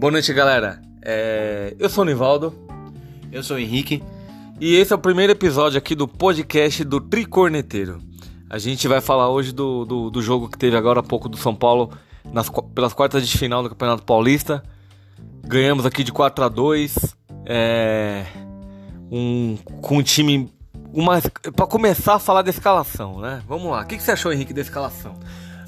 [0.00, 0.80] Boa noite, galera.
[1.02, 2.54] É, Eu sou o Nivaldo
[3.30, 4.02] Eu sou o Henrique.
[4.58, 7.98] e esse é o primeiro episódio aqui do podcast do Tricorneteiro.
[8.48, 11.36] A gente vai falar hoje do, do, do jogo que teve agora há pouco do
[11.36, 11.92] São Paulo
[12.32, 14.62] nas, pelas quartas de final do Campeonato Paulista.
[15.46, 16.96] Ganhamos aqui de 4 a 2
[17.44, 18.24] é,
[19.12, 20.50] um, com um time.
[20.94, 21.20] Uma,
[21.54, 23.42] pra começar a falar da escalação, né?
[23.46, 23.82] Vamos lá.
[23.82, 25.14] O que, que você achou, Henrique, da escalação?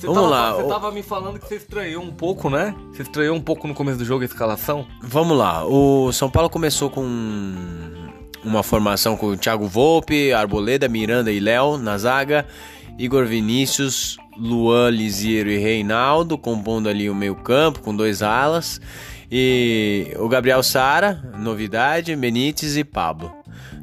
[0.02, 2.74] Você Vamos tava, lá, Você o- tava me falando que você estranhou um pouco, né?
[2.92, 4.84] Você estranhou um pouco no começo do jogo a escalação.
[5.00, 5.64] Vamos lá.
[5.64, 7.02] O São Paulo começou com
[8.44, 12.44] uma formação com o Thiago Volpe, Arboleda, Miranda e Léo na zaga,
[12.98, 18.80] Igor Vinícius, Luan, Lisiero e Reinaldo, compondo ali o meio-campo com dois alas.
[19.34, 23.34] E o Gabriel Sara, novidade, Benítez e Pablo.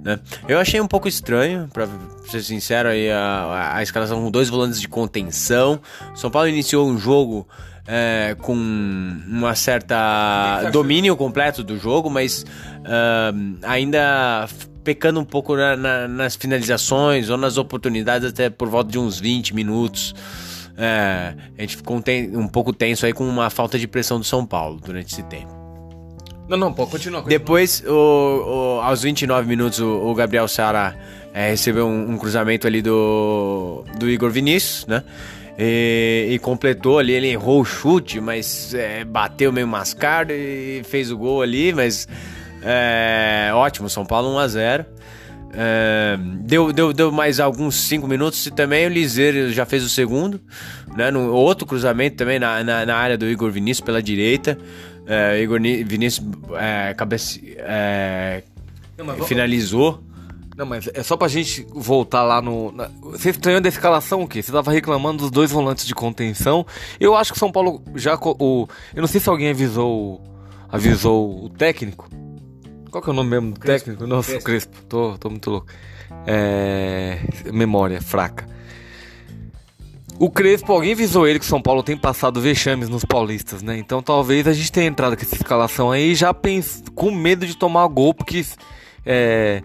[0.03, 0.19] né?
[0.47, 1.87] Eu achei um pouco estranho, pra
[2.29, 5.81] ser sincero, aí a, a- escalação com dois volantes de contenção.
[6.13, 7.47] São Paulo iniciou um jogo
[7.87, 12.45] é, com uma certa domínio completo do jogo, mas
[12.85, 13.31] ah,
[13.63, 14.47] ainda
[14.83, 19.19] pecando um pouco na- na- nas finalizações ou nas oportunidades até por volta de uns
[19.19, 20.13] 20 minutos.
[20.81, 24.17] É, a gente ficou um, ten- um pouco tenso aí com uma falta de pressão
[24.17, 25.57] do São Paulo durante esse tempo.
[26.47, 27.21] Não, não, pode continuar.
[27.23, 30.95] Depois, o- o- aos 29 minutos, o, o Gabriel Sara
[31.33, 35.03] é, recebeu um, um cruzamento ali do, do Igor Vinícius, né?
[35.59, 41.11] E, e completou ali, ele errou o chute, mas é, bateu meio mascado e fez
[41.11, 42.07] o gol ali, mas
[42.63, 44.85] é, ótimo, São Paulo 1x0.
[46.41, 50.39] Deu, deu, deu mais alguns 5 minutos e também o Liseiro já fez o segundo,
[50.95, 51.09] né?
[51.09, 54.57] No, outro cruzamento também na, na, na área do Igor Vinícius pela direita.
[55.07, 58.43] É, Igor Vinícius é, cabece, é,
[58.97, 60.03] Não, finalizou.
[60.55, 62.71] Não, mas é só pra gente voltar lá no.
[62.73, 62.89] Na...
[63.01, 64.41] Você estranhou da escalação o quê?
[64.43, 66.65] Você tava reclamando dos dois volantes de contenção.
[66.99, 68.15] Eu acho que o São Paulo já.
[68.21, 68.67] O...
[68.93, 70.21] Eu não sei se alguém avisou.
[70.69, 72.09] Avisou o técnico.
[72.89, 74.05] Qual que é o nome mesmo do técnico?
[74.07, 74.45] Nossa, Crespo.
[74.45, 74.83] Crespo.
[74.87, 75.67] Tô, tô muito louco.
[76.25, 77.19] É.
[77.51, 78.47] Memória fraca.
[80.19, 83.77] O Crespo, alguém avisou ele que o São Paulo tem passado vexames nos paulistas, né?
[83.77, 86.83] Então talvez a gente tenha entrado com essa escalação aí já pens...
[86.93, 88.45] com medo de tomar gol, porque
[89.05, 89.61] é,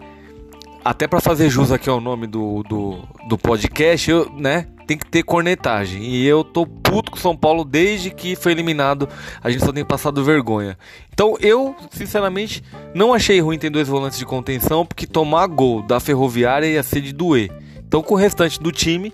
[0.83, 5.05] até pra fazer jus aqui ao nome do, do, do podcast, eu, né, tem que
[5.05, 6.03] ter cornetagem.
[6.03, 9.07] E eu tô puto com São Paulo desde que foi eliminado.
[9.43, 10.77] A gente só tem passado vergonha.
[11.13, 12.63] Então eu, sinceramente,
[12.93, 17.01] não achei ruim ter dois volantes de contenção, porque tomar gol da Ferroviária ia ser
[17.01, 17.51] de doer.
[17.87, 19.13] Então com o restante do time,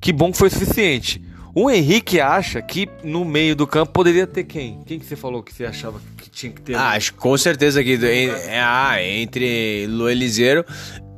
[0.00, 1.22] que bom que foi suficiente.
[1.54, 4.80] O Henrique acha que no meio do campo poderia ter quem?
[4.86, 6.76] Quem que você falou que você achava que tinha que ter?
[6.76, 10.64] Ah, acho com certeza que en- é, ah, entre Luan Liseiro.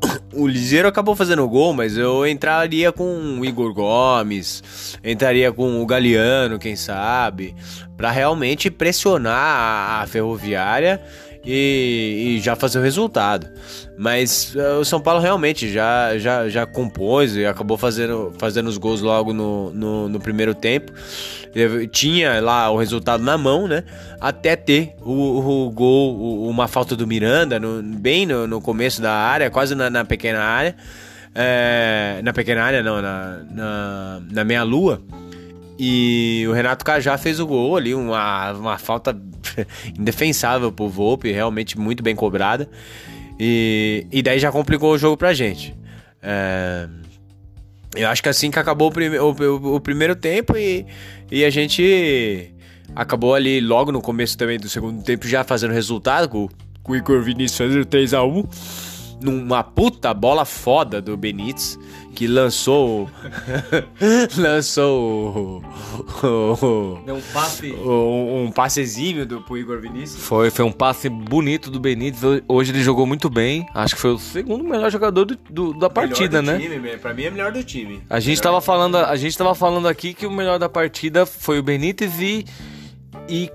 [0.34, 5.86] O Liseiro acabou fazendo gol, mas eu entraria com o Igor Gomes, entraria com o
[5.86, 7.54] Galeano, quem sabe,
[7.98, 11.02] pra realmente pressionar a, a Ferroviária
[11.44, 13.46] e, e já fazer o resultado.
[13.98, 18.78] Mas eh, o São Paulo realmente já, já, já compôs e acabou fazendo, fazendo os
[18.78, 20.92] gols logo no, no, no primeiro tempo.
[21.90, 23.84] Tinha lá o resultado na mão, né?
[24.20, 29.02] Até ter o, o gol, o- uma falta do Miranda, no- bem no, no começo
[29.02, 30.74] da área, quase na, na pequena área.
[31.34, 35.02] É, na pequena área, não, na, na, na meia-lua.
[35.84, 39.20] E o Renato Cajá fez o gol ali, uma, uma falta
[39.98, 42.68] indefensável pro Volpe, realmente muito bem cobrada.
[43.40, 45.74] E, e daí já complicou o jogo pra gente.
[46.22, 46.86] É,
[47.96, 50.86] eu acho que assim que acabou o, prime- o- o- o primeiro tempo e,
[51.28, 52.54] e a gente
[52.94, 56.48] acabou ali logo no começo também do segundo tempo já fazendo resultado com,
[56.84, 58.46] com o Igor Vinícius fazendo 3x1
[59.22, 61.78] numa puta bola foda do Benítez
[62.14, 63.08] que lançou
[64.36, 65.62] lançou
[67.06, 67.70] Deu um passe.
[67.72, 72.22] o- um passezinho do, pro Igor Vinícius Foi, foi um passe bonito do Benítez.
[72.48, 73.66] Hoje ele jogou muito bem.
[73.74, 76.68] Acho que foi o segundo melhor jogador do, do- da partida, Melhor né?
[76.68, 79.54] do time, pra mim é melhor do time A gente tava falando, a gente tava
[79.54, 82.44] falando aqui que o melhor da partida foi o Benítez e
[83.28, 83.50] e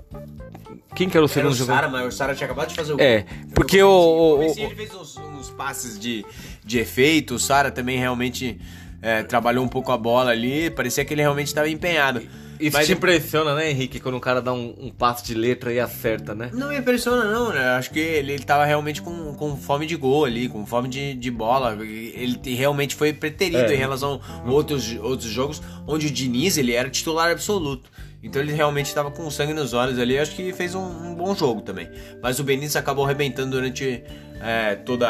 [0.98, 1.80] quem que era o Era segundo o jogador?
[1.80, 3.24] Sara, mas o Sara tinha acabado de fazer o É,
[3.54, 6.24] porque o- comecinho- o- ele fez uns, uns passes de,
[6.64, 8.58] de efeito, o Sara também realmente
[9.00, 12.20] é, trabalhou um pouco a bola ali, parecia que ele realmente estava empenhado.
[12.58, 15.72] Isso Mas te impressiona, né, Henrique, quando o cara dá um, um passe de letra
[15.72, 16.50] e acerta, né?
[16.52, 17.60] Não me impressiona não, né?
[17.76, 21.14] Acho que ele, ele tava realmente com, com fome de gol ali, com fome de,
[21.14, 21.78] de bola.
[21.80, 23.74] Ele te- realmente foi preterido É.
[23.74, 27.88] em relação a outros, outros jogos, onde o Diniz ele era titular absoluto.
[28.22, 30.18] Então ele realmente estava com sangue nos olhos ali.
[30.18, 31.88] Acho que fez um, um bom jogo também.
[32.22, 34.02] Mas o Benítez acabou arrebentando durante
[34.40, 35.08] é, toda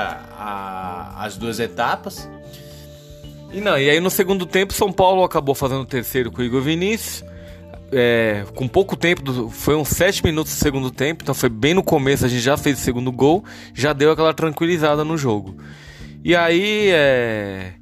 [1.16, 2.28] as duas etapas.
[3.52, 6.44] E não, e aí no segundo tempo São Paulo acabou fazendo o terceiro com o
[6.44, 7.25] Igor Vinícius.
[7.90, 11.82] é, com pouco tempo, foi uns 7 minutos do segundo tempo, então foi bem no
[11.82, 15.56] começo, a gente já fez o segundo gol, já deu aquela tranquilizada no jogo.
[16.22, 17.72] E aí, é,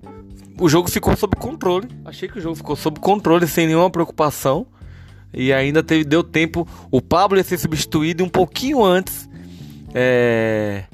[0.61, 1.88] o jogo ficou sob controle.
[2.05, 4.67] Achei que o jogo ficou sob controle, sem nenhuma preocupação.
[5.32, 6.67] E ainda teve, deu tempo.
[6.90, 9.28] O Pablo ia ser substituído um pouquinho antes.
[9.94, 10.84] É,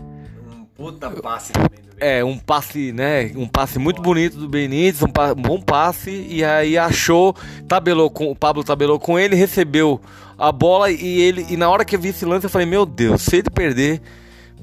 [0.48, 3.30] Um puta passe também do é, um passe, né?
[3.36, 6.10] Um passe muito bonito do Benítez, um, pa- um bom passe.
[6.28, 7.34] E aí achou,
[7.68, 10.00] tabelou com o Pablo tabelou com ele, recebeu
[10.36, 11.46] a bola e ele.
[11.48, 14.02] E na hora que eu vi esse lance, eu falei, meu Deus, se ele perder,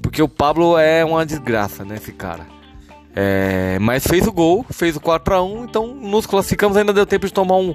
[0.02, 2.46] porque o Pablo é uma desgraça, né, esse cara.
[3.16, 7.32] É, mas fez o gol, fez o 4x1, então nos classificamos, ainda deu tempo de
[7.32, 7.74] tomar um.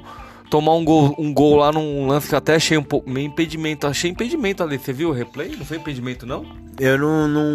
[0.55, 3.85] Tomar um gol, um gol lá num lance que até achei um pouco meio impedimento.
[3.87, 4.77] Achei impedimento ali.
[4.77, 5.53] Você viu o replay?
[5.53, 6.45] Não foi impedimento, não?
[6.79, 7.51] Eu não, não,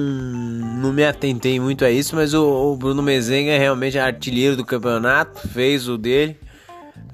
[0.82, 4.66] não me atentei muito a isso, mas o, o Bruno Mezenga é realmente artilheiro do
[4.66, 6.36] campeonato, fez o dele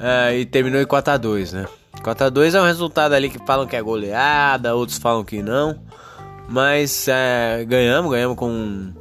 [0.01, 1.67] eh, e terminou em 4x2, né?
[2.03, 5.79] 4x2 é um resultado ali que falam que é goleada, outros falam que não,
[6.49, 8.93] mas eh, ganhamos, ganhamos com,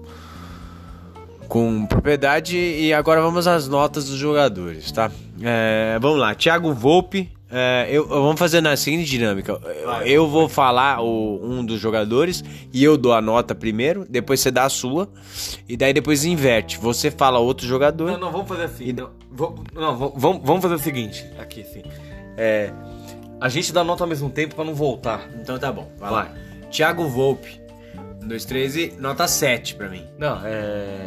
[1.47, 5.09] com propriedade e agora vamos às notas dos jogadores, tá?
[5.41, 7.29] Eh, vamos lá, Thiago Volpe.
[7.51, 9.51] eh, eu, vamos fazer na seguinte dinâmica.
[9.51, 12.43] Eu, eu vou falar o- um dos jogadores
[12.73, 15.09] e eu dou a nota primeiro, depois você dá a sua,
[15.69, 16.77] e daí depois inverte.
[16.79, 18.11] Você fala outro jogador.
[18.11, 18.91] Não, não, vamos fazer assim.
[18.93, 21.25] Não, vamos, não, vamos- vamos, fazer o seguinte.
[21.37, 21.83] Aqui, sim.
[22.37, 22.71] É,
[23.39, 25.29] a gente dá nota ao mesmo tempo pra não voltar.
[25.39, 26.23] Então tá bom, vai, Vai.
[26.25, 26.31] lá.
[26.71, 27.61] Thiago Volpe.
[28.23, 30.03] 1, 2, 3 e nota 7 pra mim.
[30.17, 31.05] Não, é.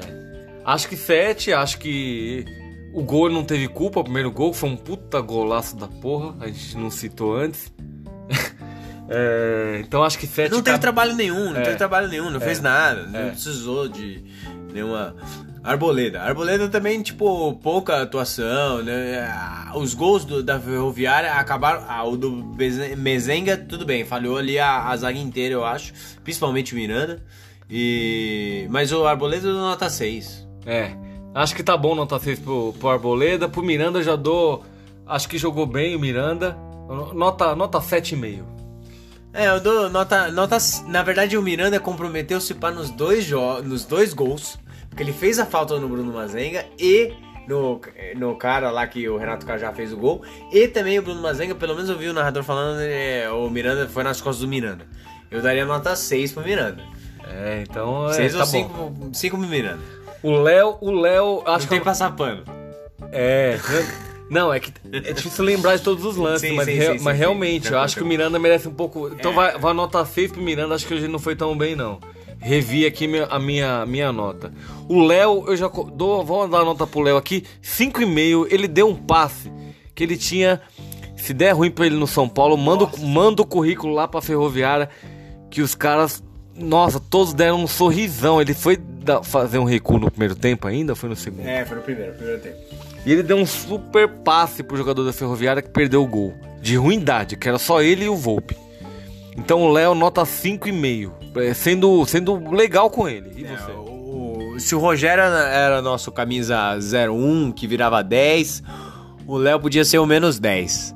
[0.64, 2.44] Acho que 7, acho que
[2.94, 4.00] o gol não teve culpa.
[4.00, 6.34] O primeiro gol foi um puta golaço da porra.
[6.40, 7.72] A gente não citou antes.
[9.10, 11.62] É, então acho que 7 Não teve trabalho nenhum, não É.
[11.62, 14.22] teve trabalho nenhum, não fez nada, não precisou de
[14.70, 15.16] nenhuma.
[15.64, 16.20] Arboleda.
[16.20, 19.26] Arboleda também, tipo, pouca atuação, né?
[19.32, 21.84] Ah, Os gols do- da Ferroviária acabaram.
[21.88, 22.30] Ah, o do
[22.98, 25.94] Mezenga, tudo bem, falhou ali a, a zaga inteira, eu acho.
[26.22, 27.22] Principalmente o Miranda.
[27.70, 28.66] E...
[28.68, 30.46] Mas o Arboleda deu nota 6.
[30.66, 30.92] É.
[31.38, 33.48] Acho que tá bom nota 6 pro, pro Arboleda.
[33.48, 34.64] Pro Miranda já dou.
[35.06, 36.58] Acho que jogou bem o Miranda.
[37.14, 38.42] Nota, nota 7,5.
[39.32, 40.58] É, eu dou nota, nota.
[40.88, 44.58] Na verdade, o Miranda comprometeu-se para nos dois, jo nos dois gols.
[44.90, 47.12] Porque ele fez a falta no Bruno Mazenga e
[47.46, 47.80] no,
[48.16, 50.22] no cara lá que o Renato Cajá fez o gol.
[50.52, 53.88] E também o Bruno Mazenga, pelo menos eu vi o narrador falando, é, o Miranda
[53.88, 54.84] foi nas costas do Miranda.
[55.30, 56.82] Eu daria nota 6 pro Miranda.
[57.28, 58.08] É, então.
[58.08, 59.04] É, 6 tá ou bom.
[59.04, 59.97] 5 5 pro Miranda.
[60.22, 61.40] O Léo, o Léo.
[61.40, 61.84] Acho Acho que tem que.
[61.84, 62.42] passar pano.
[63.12, 63.58] É.
[64.30, 67.02] Não, é que é difícil lembrar de todos os lances, Sim, mas, sim, rea- sim,
[67.04, 69.08] mas realmente, eu acho que o Miranda merece um pouco.
[69.08, 69.34] Então É.
[69.34, 71.98] vai, vai anotar 6 pro Miranda, acho que hoje não foi tão bem, não.
[72.40, 74.52] Revi aqui minha- a minha, minha nota.
[74.88, 78.46] O Léo, eu já dou, vou dar a nota pro Léo aqui, 5,5.
[78.50, 79.50] Ele deu um passe
[79.94, 80.60] que ele tinha.
[81.16, 84.88] Se der ruim pra ele no São Paulo, manda o currículo lá pra Ferroviária.
[85.50, 86.22] Que os caras.
[86.58, 88.40] Nossa, todos deram um sorrisão.
[88.40, 88.78] Ele foi
[89.24, 90.92] fazer um recuo no primeiro tempo ainda?
[90.92, 91.46] ou Foi no segundo?
[91.46, 92.56] É, foi no primeiro, primeiro tempo.
[93.06, 96.34] E ele deu um super passe pro jogador da Ferroviária que perdeu o gol.
[96.60, 98.56] De ruindade, que era só ele e o Volpe.
[99.36, 101.12] Então o Léo nota 5,5.
[101.36, 103.32] é, Sendo, sendo legal com ele.
[103.36, 103.70] E É, você?
[103.70, 108.62] o- o- se o Rogério era, era nosso camisa 01, que virava 10,
[109.26, 110.92] o Léo podia ser o menos 10.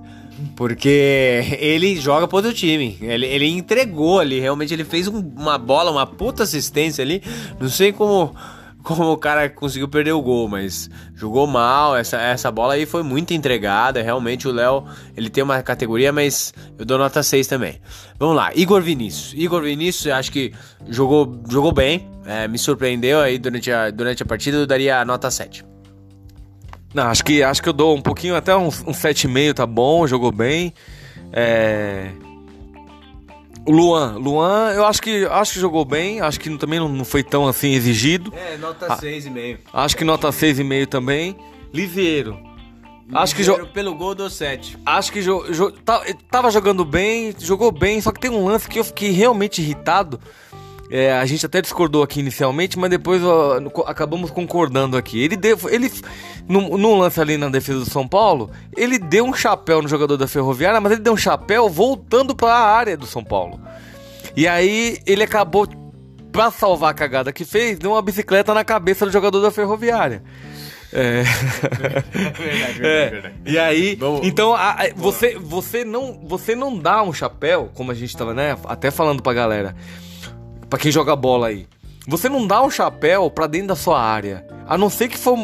[0.57, 2.99] Porque ele joga pro outro time.
[3.01, 7.23] Ele, ele entregou ali, realmente ele fez um- uma bola, uma puta assistência ali.
[7.61, 8.35] Não sei como,
[8.83, 11.97] como o cara conseguiu perder o gol, mas jogou mal.
[11.97, 14.03] Essa, essa bola aí foi muito entregada.
[14.03, 14.85] Realmente o Léo,
[15.17, 17.81] ele tem uma categoria, mas eu dou nota 6 também.
[18.19, 19.33] Vamos lá, Igor Vinícius.
[19.35, 20.53] Igor Vinícius, eu acho que
[20.89, 25.31] jogou, jogou bem, é, me surpreendeu aí durante a, durante a partida, eu daria nota
[25.31, 25.65] 7.
[26.95, 30.07] Não, acho que, acho que eu dou um pouquinho, até um, um 7,5 tá bom,
[30.07, 30.73] jogou bem.
[31.33, 32.11] É...
[33.67, 34.17] O Luan.
[34.19, 36.21] Luan, eu acho que, acho que jogou bem.
[36.21, 38.33] Acho que também não, não foi tão assim exigido.
[38.37, 39.59] É, nota 6,5.
[39.73, 41.37] Acho que nota 6,5 também.
[41.73, 42.37] Lisieiro.
[43.15, 44.79] Acho que jo- Pelo gol dou 7.
[44.87, 45.71] Acho que jo jo
[46.31, 50.19] tava jogando bem, jogou bem, só que tem um lance que eu fiquei realmente irritado.
[50.95, 55.19] É, a gente até discordou aqui inicialmente, mas depois ó, acabamos concordando aqui.
[55.25, 55.91] Ele deu, ele
[56.47, 60.19] num, num lance ali na defesa do São Paulo, ele deu um chapéu no jogador
[60.19, 63.59] da Ferroviária, mas ele deu um chapéu voltando para a área do São Paulo.
[64.37, 65.67] E aí ele acabou
[66.31, 70.23] pra salvar a cagada que fez, deu uma bicicleta na cabeça do jogador da Ferroviária.
[70.93, 71.23] É.
[72.37, 73.35] Verdade, É, verdade.
[73.47, 77.91] E aí, Vamos- então a- a- você, você não você não dá um chapéu, como
[77.91, 79.75] a gente tava, né, até falando pra galera,
[80.73, 81.67] pra quem joga bola aí.
[82.09, 84.43] Você não dá o chapéu pra dentro da sua área.
[84.67, 85.37] A não ser que for.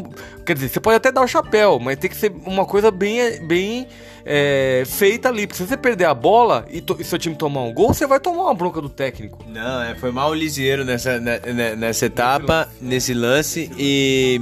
[0.44, 3.46] Quer dizer, você pode até dar o chapéu, mas tem que ser uma coisa bem,
[3.46, 3.86] bem
[4.24, 5.46] é, feita ali.
[5.46, 8.06] Porque se você perder a bola e, to, e, seu time tomar um gol, você
[8.06, 9.44] vai tomar uma bronca do técnico.
[9.46, 13.70] Não, é, foi mal o Lisieiro nessa, nessa, nessa etapa, nesse lance.
[13.78, 14.40] E.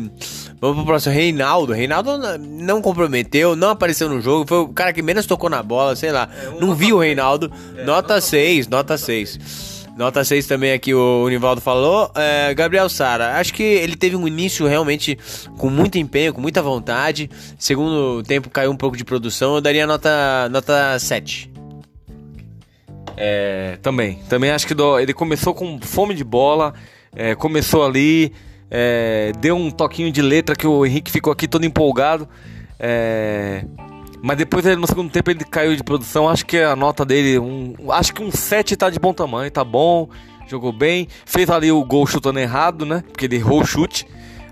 [0.60, 1.14] Vamos pro próximo.
[1.14, 1.72] Reinaldo.
[1.72, 4.46] Reinaldo não comprometeu, não apareceu no jogo.
[4.46, 6.28] Foi o cara que menos tocou na bola, sei lá.
[6.32, 7.52] É, não viu o Reinaldo.
[7.76, 9.75] É, nota 6, nota 6.
[9.96, 12.12] Nota 6 também aqui o Nivaldo falou.
[12.14, 15.18] É, Gabriel Sara, acho que ele teve um início realmente
[15.56, 17.30] com muito empenho, com muita vontade.
[17.58, 21.50] Segundo tempo caiu um pouco de produção, eu daria nota, nota 7.
[23.16, 24.18] É, também.
[24.28, 26.74] Também acho que do, ele começou com fome de bola,
[27.14, 28.34] é, começou ali,
[28.70, 32.28] é, deu um toquinho de letra que o Henrique ficou aqui todo empolgado.
[32.78, 33.64] É,
[34.22, 36.28] mas depois no segundo tempo ele caiu de produção.
[36.28, 39.64] Acho que a nota dele, um, acho que um 7 tá de bom tamanho, tá
[39.64, 40.08] bom.
[40.48, 41.08] Jogou bem.
[41.24, 43.02] Fez ali o gol chutando errado, né?
[43.06, 44.06] Porque ele errou o chute.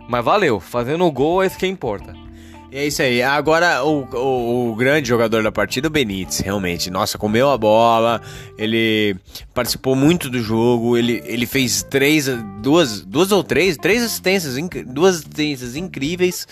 [0.08, 2.14] Mas valeu, fazendo o gol é isso que importa.
[2.76, 3.22] É isso aí.
[3.22, 6.90] Agora, o, o, o, grande jogador da partida, o Benítez, realmente.
[6.90, 8.20] Nossa, comeu a bola,
[8.58, 9.14] ele
[9.54, 12.26] participou muito do jogo, ele, ele fez três,
[12.60, 14.56] duas, duas ou três, três assistências,
[14.88, 16.48] duas assistências incríveis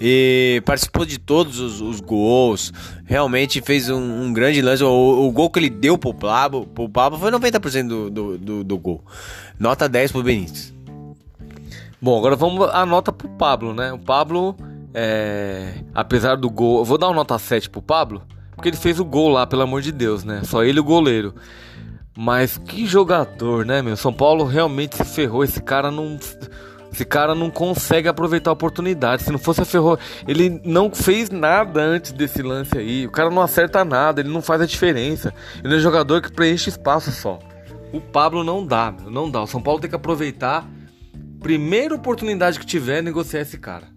[0.00, 2.72] e participou de todos os, os gols.
[3.04, 4.82] Realmente fez um, um grande lance.
[4.82, 8.64] O, o, gol que ele deu pro Pablo, pro Pablo foi 90% do, do, do,
[8.64, 9.00] do gol.
[9.60, 10.74] Nota 10 pro Benítez.
[12.00, 13.92] Bom, agora vamos a nota pro Pablo, né?
[13.92, 14.56] O Pablo
[14.94, 18.22] é, apesar do gol, vou dar uma nota 7 pro Pablo,
[18.54, 20.42] porque ele fez o gol lá, pelo amor de Deus, né?
[20.44, 21.34] Só ele o goleiro.
[22.16, 23.96] Mas que jogador, né, meu?
[23.96, 25.42] São Paulo realmente se ferrou.
[25.42, 26.18] Esse cara não.
[26.92, 29.22] Esse cara não consegue aproveitar a oportunidade.
[29.22, 33.06] Se não fosse a ferrou, ele não fez nada antes desse lance aí.
[33.06, 35.32] O cara não acerta nada, ele não faz a diferença.
[35.64, 37.38] Ele é um jogador que preenche espaço só.
[37.94, 39.42] O Pablo não dá, meu, não dá.
[39.42, 40.68] O São Paulo tem que aproveitar.
[41.40, 43.91] Primeira oportunidade que tiver, negociar esse cara.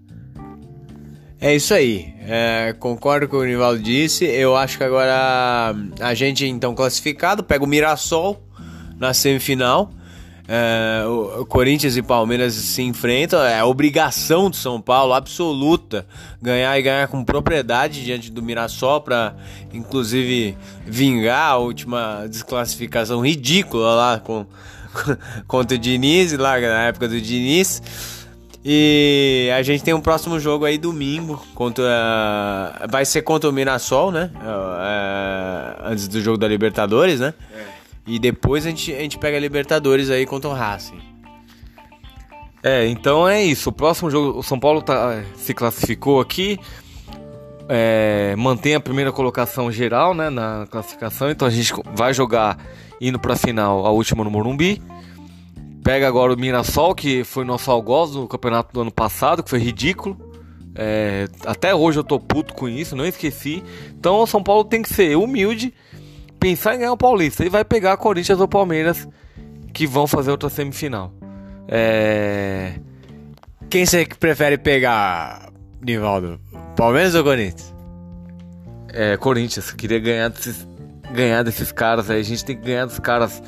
[1.46, 2.12] É isso aí.
[2.22, 4.26] É, concordo com o que o Nivaldo disse.
[4.26, 8.44] Eu acho que agora a gente, então, classificado, pega o Mirassol
[8.98, 9.92] na semifinal.
[10.48, 13.44] É, o, Corinthians e Palmeiras se enfrentam.
[13.44, 16.08] É obrigação do São Paulo absoluta
[16.42, 19.36] ganhar e ganhar com propriedade diante do Mirassol para,
[19.72, 24.48] inclusive, vingar a última desclassificação ridícula lá com,
[25.46, 27.84] contra o Diniz, lá na época do Diniz.
[28.68, 31.86] E a gente tem um próximo jogo aí domingo contra.
[32.90, 34.32] Vai ser contra o Mirassol, né?
[34.34, 37.36] É, antes do jogo da Libertadores, né?
[37.56, 37.64] É.
[38.08, 41.00] E depois a gente, a gente pega a Libertadores aí contra o Racing.
[42.64, 43.70] É, então é isso.
[43.70, 46.60] O próximo jogo, o São Paulo tá, se classificou aqui.
[47.70, 51.30] É, mantém a primeira colocação geral né, na classificação.
[51.30, 52.58] Então a gente vai jogar
[53.00, 54.82] indo para a final, a última no Morumbi.
[55.86, 59.60] Pega agora o Mirassol, que foi nosso algoz no campeonato do ano passado, que foi
[59.60, 60.18] ridículo.
[60.74, 63.64] É, até hoje eu tô puto com isso, não esqueci.
[63.92, 65.72] Então o São Paulo tem que ser humilde,
[66.40, 69.08] pensar em ganhar o Paulista e vai pegar Corinthians ou Palmeiras,
[69.76, 71.14] que vão fazer outra semifinal.
[71.68, 72.80] É...
[73.70, 76.40] Quem você prefere pegar, Nivaldo?
[76.76, 77.76] Palmeiras ou Corinthians?
[78.92, 79.70] É, Corinthians.
[79.70, 80.68] Queria ganhar desses,
[81.12, 82.22] ganhar desses caras aí.
[82.22, 83.40] A gente tem que ganhar dos caras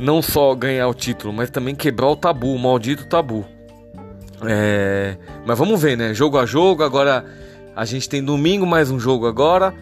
[0.00, 3.44] não só ganhar o título, mas também quebrar o tabu, o maldito tabu.
[4.42, 5.18] É...
[5.46, 6.14] Mas vamos ver, né?
[6.14, 7.24] Jogo a jogo, agora
[7.76, 9.74] a gente tem domingo mais um jogo agora.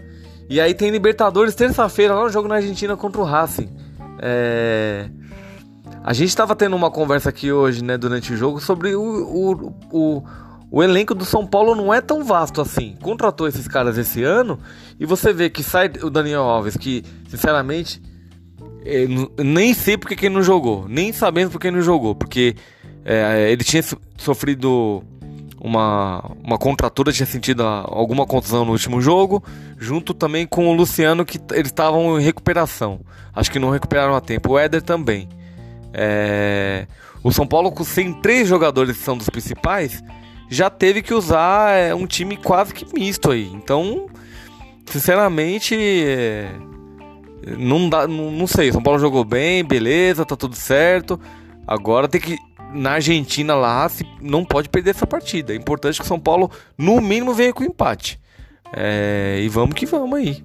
[0.51, 3.71] E aí tem Libertadores terça-feira, lá no jogo na Argentina contra o Racing.
[4.19, 5.09] É...
[6.03, 9.75] A gente estava tendo uma conversa aqui hoje, né, durante o jogo, sobre o, o,
[9.93, 10.25] o,
[10.71, 12.97] o elenco do São Paulo não é tão vasto assim.
[13.01, 14.59] Contratou esses caras esse ano
[14.99, 18.03] e você vê que sai o Daniel Alves, que sinceramente
[18.89, 22.57] é, nem sei porque que não jogou, nem sabendo porque não jogou, porque
[23.05, 23.83] é, ele tinha
[24.17, 25.03] sofrido
[25.61, 29.43] uma, uma contratura, tinha sentido alguma contusão no último jogo,
[29.77, 33.01] junto também com o Luciano, que eles estavam em recuperação.
[33.35, 34.53] Acho que não recuperaram a tempo.
[34.53, 35.29] O Éder também.
[35.93, 36.87] É,
[37.23, 40.03] o São Paulo, sem três jogadores que são dos principais,
[40.49, 43.51] já teve que usar é, um time quase que misto aí.
[43.53, 44.07] Então,
[44.87, 45.77] sinceramente.
[45.77, 46.51] É,
[47.59, 48.73] não dá, não, não sei.
[48.73, 51.21] São Paulo jogou bem, beleza, tá tudo certo.
[51.67, 52.37] Agora tem que
[52.73, 55.53] na Argentina lá se, não pode perder essa partida.
[55.53, 58.21] É importante que São Paulo no mínimo venha com empate.
[58.73, 60.45] É, e vamos que vamos aí.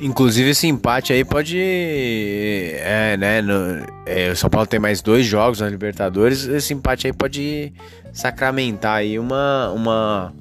[0.00, 3.42] Inclusive esse empate aí pode, é, né?
[3.42, 6.46] No, é, o São Paulo tem mais dois jogos na Libertadores.
[6.46, 7.72] Esse empate aí pode
[8.10, 10.32] sacramentar aí uma, uma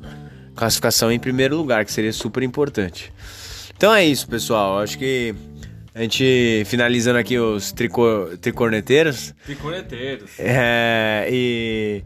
[0.56, 3.12] classificação em primeiro lugar, que seria super importante.
[3.80, 4.80] Então é isso, pessoal.
[4.80, 5.34] Acho que
[5.96, 9.34] A gente finalizando aqui os tricor, tricorneteiros.
[9.46, 10.32] Tricorneteiros.
[10.38, 12.04] É, e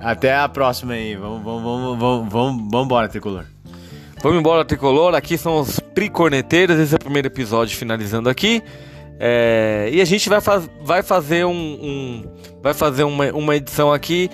[0.00, 1.16] até a próxima aí.
[1.16, 3.44] Vamos, vamos, vamos, vamos, vamos, vamos embora, tricolor.
[4.22, 5.16] Vamos embora, tricolor.
[5.16, 6.78] Aqui são os tricorneteiros.
[6.78, 8.62] Esse é o primeiro episódio finalizando aqui.
[9.18, 12.24] É, e a gente vai, faz, vai fazer um, um,
[12.62, 14.30] vai fazer uma, uma edição aqui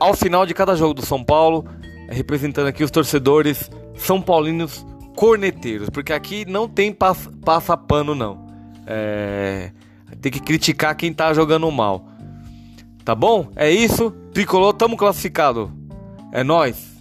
[0.00, 1.64] ao final de cada jogo do São Paulo,
[2.08, 4.84] representando aqui os torcedores são paulinos
[5.16, 8.46] corneteiros, porque aqui não tem passa, pano não.
[8.86, 9.72] É,
[10.20, 12.06] tem que criticar quem tá jogando mal.
[13.04, 13.50] Tá bom?
[13.56, 14.10] É isso.
[14.32, 15.72] Tricolor, tamo classificado.
[16.32, 16.95] É nós.